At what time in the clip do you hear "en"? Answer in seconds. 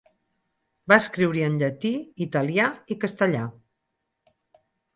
1.49-1.59